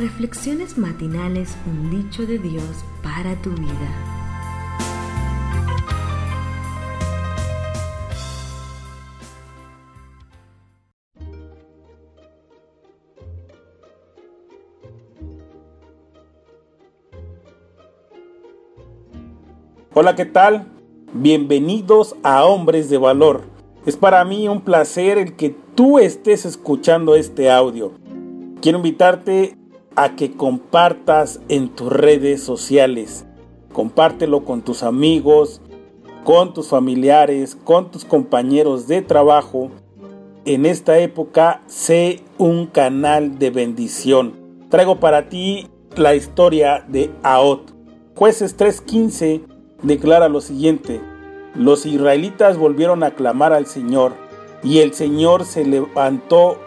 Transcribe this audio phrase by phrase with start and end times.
[0.00, 2.64] Reflexiones matinales, un dicho de Dios
[3.02, 3.68] para tu vida.
[19.92, 20.66] Hola, ¿qué tal?
[21.12, 23.42] Bienvenidos a Hombres de Valor.
[23.84, 27.92] Es para mí un placer el que tú estés escuchando este audio.
[28.62, 29.59] Quiero invitarte
[29.96, 33.26] a que compartas en tus redes sociales.
[33.72, 35.60] Compártelo con tus amigos,
[36.24, 39.70] con tus familiares, con tus compañeros de trabajo.
[40.44, 44.34] En esta época, sé un canal de bendición.
[44.68, 47.72] Traigo para ti la historia de Aot.
[48.16, 49.42] Jueces 3:15
[49.82, 51.00] declara lo siguiente.
[51.54, 54.12] Los israelitas volvieron a clamar al Señor
[54.62, 56.58] y el Señor se levantó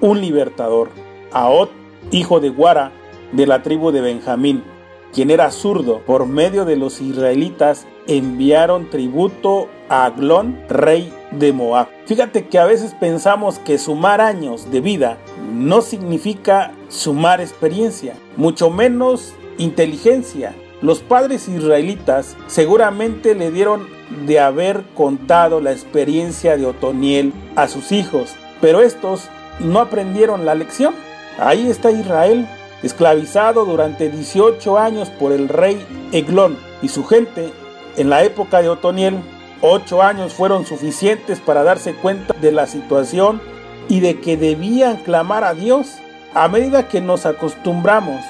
[0.00, 0.88] un libertador.
[1.32, 1.70] Aot
[2.10, 2.92] hijo de Guara,
[3.32, 4.64] de la tribu de Benjamín,
[5.12, 11.88] quien era zurdo, por medio de los israelitas enviaron tributo a Aglón, rey de Moab.
[12.06, 15.18] Fíjate que a veces pensamos que sumar años de vida
[15.52, 20.54] no significa sumar experiencia, mucho menos inteligencia.
[20.80, 23.86] Los padres israelitas seguramente le dieron
[24.26, 30.54] de haber contado la experiencia de Otoniel a sus hijos, pero estos no aprendieron la
[30.54, 30.94] lección.
[31.38, 32.46] Ahí está Israel,
[32.82, 37.52] esclavizado durante 18 años por el rey Eglón y su gente.
[37.96, 39.18] En la época de Otoniel,
[39.60, 43.40] ocho años fueron suficientes para darse cuenta de la situación
[43.88, 45.88] y de que debían clamar a Dios.
[46.32, 48.20] A medida que nos acostumbramos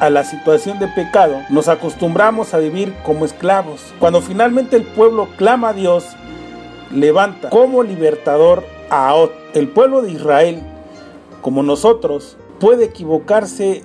[0.00, 3.94] a la situación de pecado, nos acostumbramos a vivir como esclavos.
[3.98, 6.04] Cuando finalmente el pueblo clama a Dios,
[6.92, 9.32] levanta como libertador a Ot.
[9.54, 10.62] El pueblo de Israel,
[11.40, 13.82] como nosotros, puede equivocarse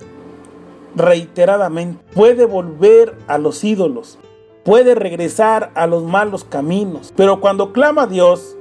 [0.96, 4.18] reiteradamente, puede volver a los ídolos,
[4.64, 8.56] puede regresar a los malos caminos, pero cuando clama a Dios,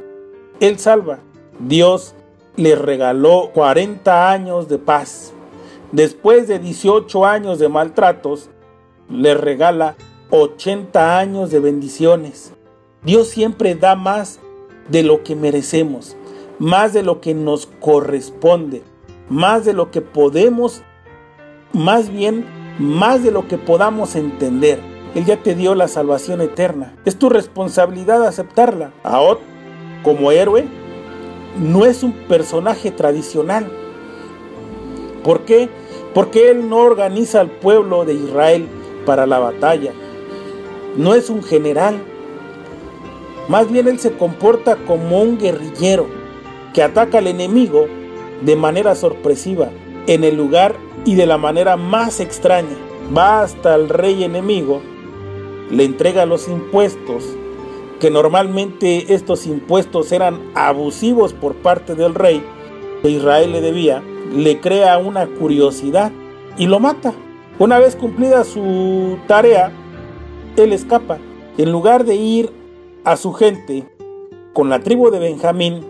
[0.60, 1.20] Él salva.
[1.60, 2.16] Dios
[2.56, 5.34] le regaló 40 años de paz.
[5.92, 8.50] Después de 18 años de maltratos,
[9.10, 9.96] le regala
[10.32, 12.54] 80 años de bendiciones.
[13.04, 14.40] Dios siempre da más
[14.90, 16.16] de lo que merecemos,
[16.64, 18.84] más de lo que nos corresponde
[19.30, 20.84] más de lo que podemos,
[21.72, 22.46] más bien,
[22.80, 24.80] más de lo que podamos entender.
[25.16, 26.96] Él ya te dio la salvación eterna.
[27.06, 28.92] Es tu responsabilidad aceptarla.
[29.04, 29.40] Aot,
[30.04, 30.66] como héroe,
[31.60, 33.72] no es un personaje tradicional.
[35.24, 35.70] ¿Por qué?
[36.14, 38.68] Porque él no organiza al pueblo de Israel
[39.06, 39.94] para la batalla.
[40.98, 41.96] No es un general.
[43.48, 46.23] Más bien él se comporta como un guerrillero
[46.74, 47.86] que ataca al enemigo
[48.42, 49.70] de manera sorpresiva,
[50.08, 50.76] en el lugar
[51.06, 52.76] y de la manera más extraña.
[53.16, 54.82] Va hasta el rey enemigo,
[55.70, 57.24] le entrega los impuestos,
[58.00, 62.44] que normalmente estos impuestos eran abusivos por parte del rey
[63.02, 64.02] que Israel le debía,
[64.34, 66.12] le crea una curiosidad
[66.58, 67.14] y lo mata.
[67.60, 69.72] Una vez cumplida su tarea,
[70.56, 71.18] él escapa.
[71.58, 72.50] En lugar de ir
[73.04, 73.86] a su gente
[74.54, 75.86] con la tribu de Benjamín,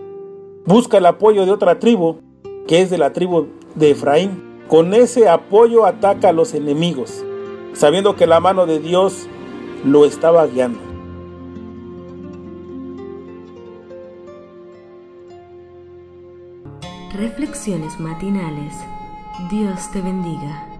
[0.66, 2.20] busca el apoyo de otra tribu
[2.66, 4.42] que es de la tribu de Efraín.
[4.68, 7.22] Con ese apoyo ataca a los enemigos,
[7.74, 9.26] sabiendo que la mano de Dios
[9.84, 10.80] lo estaba guiando.
[17.14, 18.74] Reflexiones matinales.
[19.50, 20.73] Dios te bendiga.